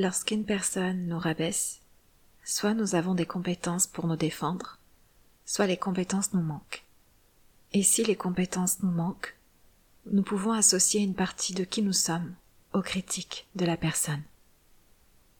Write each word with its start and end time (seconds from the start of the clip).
Lorsqu'une 0.00 0.44
personne 0.44 1.08
nous 1.08 1.18
rabaisse, 1.18 1.80
soit 2.44 2.72
nous 2.72 2.94
avons 2.94 3.16
des 3.16 3.26
compétences 3.26 3.88
pour 3.88 4.06
nous 4.06 4.14
défendre, 4.14 4.78
soit 5.44 5.66
les 5.66 5.76
compétences 5.76 6.32
nous 6.34 6.40
manquent. 6.40 6.84
Et 7.72 7.82
si 7.82 8.04
les 8.04 8.14
compétences 8.14 8.80
nous 8.84 8.92
manquent, 8.92 9.34
nous 10.06 10.22
pouvons 10.22 10.52
associer 10.52 11.00
une 11.00 11.16
partie 11.16 11.52
de 11.52 11.64
qui 11.64 11.82
nous 11.82 11.92
sommes 11.92 12.32
aux 12.72 12.80
critiques 12.80 13.48
de 13.56 13.64
la 13.64 13.76
personne. 13.76 14.22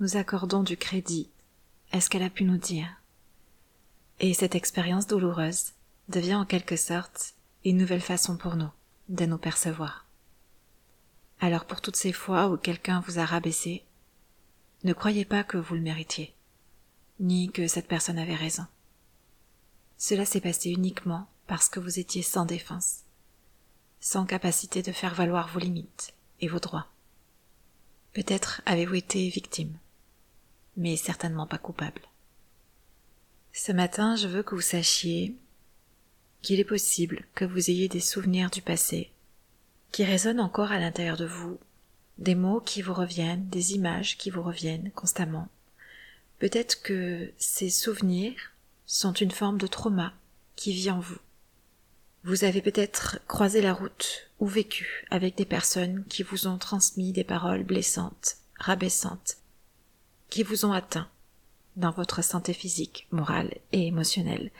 Nous 0.00 0.18
accordons 0.18 0.62
du 0.62 0.76
crédit 0.76 1.30
à 1.90 2.02
ce 2.02 2.10
qu'elle 2.10 2.22
a 2.22 2.28
pu 2.28 2.44
nous 2.44 2.58
dire. 2.58 3.00
Et 4.20 4.34
cette 4.34 4.54
expérience 4.54 5.06
douloureuse 5.06 5.72
devient 6.10 6.34
en 6.34 6.44
quelque 6.44 6.76
sorte 6.76 7.32
une 7.64 7.78
nouvelle 7.78 8.02
façon 8.02 8.36
pour 8.36 8.56
nous 8.56 8.70
de 9.08 9.24
nous 9.24 9.38
percevoir. 9.38 10.04
Alors 11.40 11.64
pour 11.64 11.80
toutes 11.80 11.96
ces 11.96 12.12
fois 12.12 12.48
où 12.48 12.58
quelqu'un 12.58 13.00
vous 13.06 13.18
a 13.18 13.24
rabaissé, 13.24 13.82
ne 14.84 14.92
croyez 14.92 15.24
pas 15.24 15.44
que 15.44 15.58
vous 15.58 15.74
le 15.74 15.80
méritiez, 15.80 16.34
ni 17.20 17.50
que 17.50 17.68
cette 17.68 17.88
personne 17.88 18.18
avait 18.18 18.34
raison. 18.34 18.66
Cela 19.98 20.24
s'est 20.24 20.40
passé 20.40 20.70
uniquement 20.70 21.28
parce 21.46 21.68
que 21.68 21.80
vous 21.80 21.98
étiez 21.98 22.22
sans 22.22 22.44
défense, 22.44 23.02
sans 24.00 24.26
capacité 24.26 24.82
de 24.82 24.92
faire 24.92 25.14
valoir 25.14 25.48
vos 25.48 25.60
limites 25.60 26.14
et 26.40 26.48
vos 26.48 26.58
droits. 26.58 26.88
Peut-être 28.12 28.62
avez-vous 28.66 28.96
été 28.96 29.28
victime, 29.28 29.76
mais 30.76 30.96
certainement 30.96 31.46
pas 31.46 31.58
coupable. 31.58 32.02
Ce 33.52 33.70
matin, 33.70 34.16
je 34.16 34.26
veux 34.26 34.42
que 34.42 34.54
vous 34.54 34.60
sachiez 34.60 35.36
qu'il 36.40 36.58
est 36.58 36.64
possible 36.64 37.24
que 37.34 37.44
vous 37.44 37.70
ayez 37.70 37.88
des 37.88 38.00
souvenirs 38.00 38.50
du 38.50 38.62
passé 38.62 39.12
qui 39.92 40.04
résonnent 40.04 40.40
encore 40.40 40.72
à 40.72 40.78
l'intérieur 40.78 41.16
de 41.16 41.26
vous, 41.26 41.60
des 42.18 42.34
mots 42.34 42.60
qui 42.60 42.82
vous 42.82 42.94
reviennent, 42.94 43.48
des 43.48 43.74
images 43.74 44.16
qui 44.18 44.30
vous 44.30 44.42
reviennent 44.42 44.90
constamment. 44.92 45.48
Peut-être 46.38 46.82
que 46.82 47.32
ces 47.38 47.70
souvenirs 47.70 48.52
sont 48.86 49.12
une 49.12 49.30
forme 49.30 49.58
de 49.58 49.66
trauma 49.66 50.12
qui 50.56 50.72
vit 50.72 50.90
en 50.90 51.00
vous. 51.00 51.18
Vous 52.24 52.44
avez 52.44 52.62
peut-être 52.62 53.18
croisé 53.26 53.60
la 53.60 53.72
route 53.72 54.30
ou 54.38 54.46
vécu 54.46 55.06
avec 55.10 55.36
des 55.36 55.44
personnes 55.44 56.04
qui 56.08 56.22
vous 56.22 56.46
ont 56.46 56.58
transmis 56.58 57.12
des 57.12 57.24
paroles 57.24 57.64
blessantes, 57.64 58.36
rabaissantes, 58.58 59.38
qui 60.30 60.42
vous 60.42 60.64
ont 60.64 60.72
atteint 60.72 61.08
dans 61.76 61.90
votre 61.90 62.22
santé 62.22 62.52
physique, 62.52 63.06
morale 63.10 63.54
et 63.72 63.86
émotionnelle, 63.86 64.50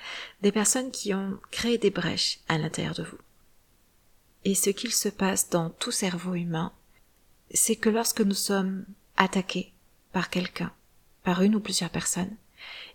des 0.41 0.53
personnes 0.53 0.91
qui 0.91 1.15
ont 1.15 1.39
créé 1.51 1.79
des 1.79 1.91
brèches 1.91 2.41
à 2.49 2.59
l'intérieur 2.59 2.95
de 2.95 3.03
vous. 3.03 3.19
Et 4.45 4.55
ce 4.55 4.71
qu'il 4.71 4.93
se 4.93 5.09
passe 5.09 5.51
dans 5.51 5.71
tout 5.71 5.93
cerveau 5.93 6.35
humain, 6.35 6.73
c'est 7.55 7.77
que 7.77 7.89
lorsque 7.89 8.21
nous 8.21 8.35
sommes 8.35 8.85
attaqués 9.17 9.73
par 10.13 10.31
quelqu'un, 10.31 10.73
par 11.25 11.43
une 11.43 11.55
ou 11.55 11.61
plusieurs 11.61 11.91
personnes, 11.91 12.37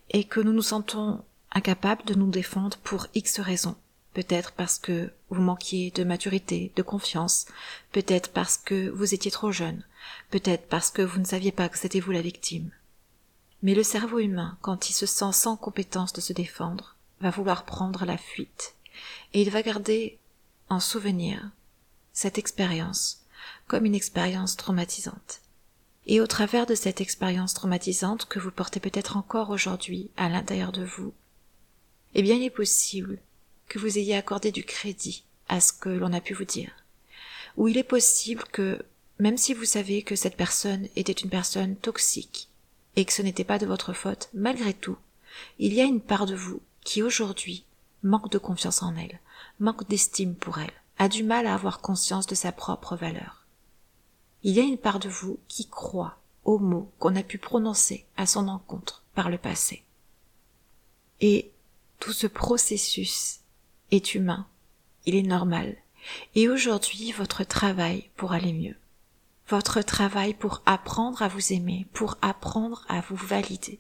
et 0.10 0.24
que 0.24 0.40
nous 0.40 0.54
nous 0.54 0.62
sentons 0.62 1.24
incapables 1.52 2.06
de 2.06 2.14
nous 2.14 2.30
défendre 2.30 2.78
pour 2.78 3.08
X 3.14 3.40
raisons, 3.40 3.76
peut-être 4.14 4.52
parce 4.54 4.80
que 4.80 5.12
vous 5.30 5.42
manquiez 5.42 5.92
de 5.92 6.04
maturité, 6.04 6.72
de 6.76 6.82
confiance, 6.82 7.46
peut-être 7.92 8.32
parce 8.32 8.58
que 8.58 8.90
vous 8.90 9.14
étiez 9.14 9.32
trop 9.32 9.52
jeune, 9.52 9.84
peut-être 10.32 10.68
parce 10.68 10.92
que 10.92 11.02
vous 11.02 11.20
ne 11.20 11.26
saviez 11.26 11.52
pas 11.52 11.70
que 11.70 11.78
c'était 11.78 12.00
vous 12.00 12.12
la 12.12 12.22
victime. 12.22 12.72
Mais 13.64 13.76
le 13.76 13.84
cerveau 13.84 14.20
humain, 14.20 14.58
quand 14.62 14.90
il 14.90 14.94
se 14.94 15.06
sent 15.06 15.34
sans 15.34 15.58
compétence 15.58 16.14
de 16.14 16.22
se 16.22 16.34
défendre, 16.34 16.96
va 17.22 17.32
vouloir 17.32 17.66
prendre 17.66 18.06
la 18.06 18.18
fuite, 18.18 18.76
et 19.34 19.42
il 19.42 19.50
va 19.50 19.62
garder 19.64 20.20
en 20.70 20.80
souvenir 20.80 21.52
cette 22.14 22.38
expérience 22.38 23.24
comme 23.68 23.86
une 23.86 23.96
expérience 23.96 24.56
traumatisante. 24.58 25.42
Et 26.06 26.22
au 26.22 26.28
travers 26.28 26.66
de 26.66 26.76
cette 26.76 27.02
expérience 27.02 27.54
traumatisante 27.54 28.26
que 28.26 28.40
vous 28.40 28.52
portez 28.52 28.80
peut-être 28.80 29.18
encore 29.18 29.50
aujourd'hui 29.50 30.10
à 30.16 30.30
l'intérieur 30.30 30.72
de 30.72 30.86
vous, 30.86 31.14
eh 32.16 32.22
bien 32.22 32.36
il 32.36 32.44
est 32.44 32.50
possible 32.50 33.20
que 33.68 33.80
vous 33.80 33.98
ayez 33.98 34.16
accordé 34.16 34.52
du 34.52 34.64
crédit 34.64 35.26
à 35.50 35.60
ce 35.60 35.74
que 35.74 35.90
l'on 35.90 36.14
a 36.14 36.22
pu 36.22 36.34
vous 36.34 36.46
dire. 36.46 36.72
Ou 37.58 37.68
il 37.68 37.78
est 37.78 37.84
possible 37.84 38.44
que, 38.52 38.82
même 39.20 39.38
si 39.38 39.54
vous 39.54 39.66
savez 39.66 40.04
que 40.04 40.16
cette 40.16 40.38
personne 40.38 40.88
était 40.96 41.12
une 41.12 41.30
personne 41.30 41.76
toxique, 41.76 42.50
et 42.96 43.06
que 43.06 43.14
ce 43.14 43.22
n'était 43.22 43.44
pas 43.44 43.60
de 43.60 43.66
votre 43.66 43.94
faute, 43.94 44.30
malgré 44.34 44.74
tout, 44.74 44.98
il 45.60 45.74
y 45.74 45.82
a 45.82 45.86
une 45.86 46.02
part 46.02 46.26
de 46.26 46.36
vous 46.36 46.62
qui 46.84 47.04
aujourd'hui 47.04 47.64
manque 48.02 48.32
de 48.32 48.38
confiance 48.38 48.82
en 48.82 48.96
elle, 48.96 49.20
manque 49.60 49.88
d'estime 49.88 50.36
pour 50.36 50.58
elle, 50.58 50.74
a 50.98 51.08
du 51.08 51.24
mal 51.24 51.46
à 51.46 51.54
avoir 51.54 51.80
conscience 51.80 52.26
de 52.26 52.36
sa 52.36 52.52
propre 52.52 52.96
valeur. 52.96 53.37
Il 54.44 54.54
y 54.54 54.60
a 54.60 54.64
une 54.64 54.78
part 54.78 55.00
de 55.00 55.10
vous 55.10 55.40
qui 55.48 55.68
croit 55.68 56.18
aux 56.46 56.60
mots 56.60 56.92
qu'on 57.00 57.16
a 57.16 57.24
pu 57.24 57.38
prononcer 57.38 58.06
à 58.16 58.26
son 58.26 58.48
encontre 58.48 59.04
par 59.14 59.30
le 59.30 59.38
passé. 59.38 59.84
Et 61.20 61.52
tout 62.00 62.14
ce 62.14 62.28
processus 62.28 63.40
est 63.92 64.16
humain, 64.16 64.48
il 65.06 65.16
est 65.16 65.24
normal, 65.24 65.76
et 66.36 66.48
aujourd'hui 66.48 67.12
votre 67.12 67.44
travail 67.44 68.10
pour 68.16 68.32
aller 68.32 68.54
mieux, 68.54 68.76
votre 69.50 69.82
travail 69.82 70.34
pour 70.34 70.62
apprendre 70.66 71.22
à 71.22 71.28
vous 71.28 71.54
aimer, 71.54 71.88
pour 71.94 72.18
apprendre 72.22 72.86
à 72.88 73.02
vous 73.02 73.16
valider, 73.16 73.80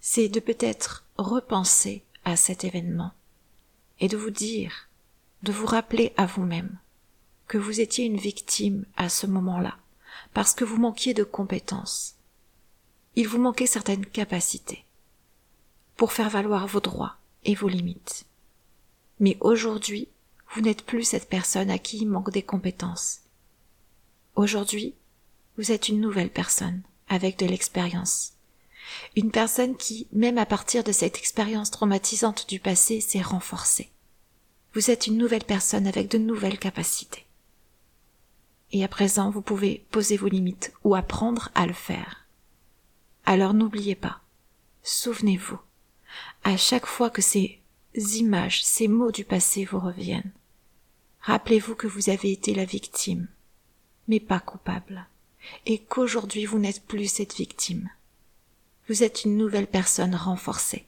c'est 0.00 0.28
de 0.28 0.40
peut-être 0.40 1.04
repenser 1.16 2.04
à 2.24 2.36
cet 2.36 2.64
événement 2.64 3.12
et 4.00 4.08
de 4.08 4.16
vous 4.16 4.30
dire, 4.30 4.88
de 5.42 5.52
vous 5.52 5.66
rappeler 5.66 6.12
à 6.16 6.26
vous-même 6.26 6.78
que 7.48 7.58
vous 7.58 7.80
étiez 7.80 8.04
une 8.04 8.18
victime 8.18 8.84
à 8.96 9.08
ce 9.08 9.26
moment-là, 9.26 9.78
parce 10.34 10.54
que 10.54 10.64
vous 10.64 10.76
manquiez 10.76 11.14
de 11.14 11.24
compétences. 11.24 12.14
Il 13.16 13.26
vous 13.26 13.38
manquait 13.38 13.66
certaines 13.66 14.06
capacités 14.06 14.84
pour 15.96 16.12
faire 16.12 16.30
valoir 16.30 16.66
vos 16.66 16.80
droits 16.80 17.16
et 17.44 17.54
vos 17.54 17.68
limites. 17.68 18.26
Mais 19.18 19.36
aujourd'hui, 19.40 20.08
vous 20.54 20.60
n'êtes 20.60 20.84
plus 20.84 21.04
cette 21.04 21.28
personne 21.28 21.70
à 21.70 21.78
qui 21.78 21.98
il 21.98 22.06
manque 22.06 22.30
des 22.30 22.42
compétences. 22.42 23.20
Aujourd'hui, 24.36 24.94
vous 25.56 25.72
êtes 25.72 25.88
une 25.88 26.00
nouvelle 26.00 26.30
personne, 26.30 26.82
avec 27.08 27.38
de 27.38 27.46
l'expérience. 27.46 28.34
Une 29.16 29.30
personne 29.30 29.76
qui, 29.76 30.06
même 30.12 30.38
à 30.38 30.46
partir 30.46 30.84
de 30.84 30.92
cette 30.92 31.18
expérience 31.18 31.70
traumatisante 31.70 32.48
du 32.48 32.60
passé, 32.60 33.00
s'est 33.00 33.22
renforcée. 33.22 33.90
Vous 34.74 34.90
êtes 34.90 35.06
une 35.06 35.16
nouvelle 35.16 35.44
personne 35.44 35.86
avec 35.86 36.08
de 36.08 36.18
nouvelles 36.18 36.58
capacités. 36.58 37.24
Et 38.72 38.84
à 38.84 38.88
présent, 38.88 39.30
vous 39.30 39.42
pouvez 39.42 39.86
poser 39.90 40.16
vos 40.16 40.28
limites 40.28 40.72
ou 40.84 40.94
apprendre 40.94 41.50
à 41.54 41.66
le 41.66 41.72
faire. 41.72 42.26
Alors 43.24 43.54
n'oubliez 43.54 43.94
pas, 43.94 44.20
souvenez-vous, 44.82 45.58
à 46.44 46.56
chaque 46.56 46.86
fois 46.86 47.10
que 47.10 47.22
ces 47.22 47.60
images, 47.94 48.64
ces 48.64 48.88
mots 48.88 49.12
du 49.12 49.24
passé 49.24 49.64
vous 49.64 49.78
reviennent, 49.78 50.32
rappelez-vous 51.20 51.74
que 51.74 51.86
vous 51.86 52.08
avez 52.08 52.32
été 52.32 52.54
la 52.54 52.64
victime, 52.64 53.28
mais 54.06 54.20
pas 54.20 54.40
coupable, 54.40 55.06
et 55.66 55.78
qu'aujourd'hui 55.78 56.46
vous 56.46 56.58
n'êtes 56.58 56.84
plus 56.84 57.06
cette 57.06 57.36
victime. 57.36 57.90
Vous 58.88 59.02
êtes 59.02 59.24
une 59.24 59.36
nouvelle 59.36 59.66
personne 59.66 60.14
renforcée. 60.14 60.86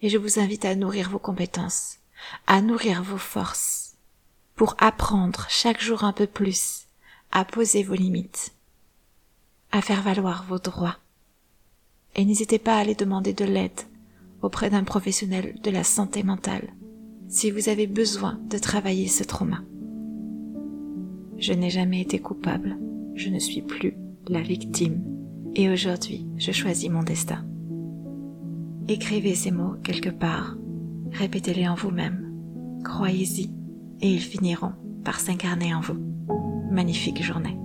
Et 0.00 0.08
je 0.08 0.18
vous 0.18 0.38
invite 0.38 0.64
à 0.64 0.76
nourrir 0.76 1.10
vos 1.10 1.18
compétences, 1.18 1.98
à 2.46 2.62
nourrir 2.62 3.02
vos 3.02 3.18
forces, 3.18 3.93
pour 4.54 4.76
apprendre 4.78 5.46
chaque 5.48 5.80
jour 5.80 6.04
un 6.04 6.12
peu 6.12 6.26
plus 6.26 6.86
à 7.32 7.44
poser 7.44 7.82
vos 7.82 7.94
limites, 7.94 8.54
à 9.72 9.80
faire 9.80 10.02
valoir 10.02 10.44
vos 10.48 10.58
droits. 10.58 10.96
Et 12.14 12.24
n'hésitez 12.24 12.58
pas 12.58 12.76
à 12.76 12.78
aller 12.78 12.94
demander 12.94 13.32
de 13.32 13.44
l'aide 13.44 13.80
auprès 14.42 14.70
d'un 14.70 14.84
professionnel 14.84 15.58
de 15.62 15.70
la 15.70 15.82
santé 15.82 16.22
mentale 16.22 16.72
si 17.28 17.50
vous 17.50 17.68
avez 17.68 17.86
besoin 17.86 18.38
de 18.48 18.58
travailler 18.58 19.08
ce 19.08 19.24
trauma. 19.24 19.62
Je 21.38 21.52
n'ai 21.52 21.70
jamais 21.70 22.00
été 22.00 22.20
coupable, 22.20 22.78
je 23.14 23.30
ne 23.30 23.38
suis 23.38 23.62
plus 23.62 23.94
la 24.28 24.40
victime, 24.40 25.02
et 25.56 25.68
aujourd'hui 25.68 26.26
je 26.36 26.52
choisis 26.52 26.90
mon 26.90 27.02
destin. 27.02 27.44
Écrivez 28.86 29.34
ces 29.34 29.50
mots 29.50 29.74
quelque 29.82 30.10
part, 30.10 30.56
répétez-les 31.10 31.66
en 31.66 31.74
vous-même, 31.74 32.80
croyez-y, 32.84 33.50
et 34.04 34.08
ils 34.08 34.20
finiront 34.20 34.74
par 35.02 35.18
s'incarner 35.18 35.74
en 35.74 35.80
vous. 35.80 35.96
Magnifique 36.70 37.22
journée. 37.22 37.56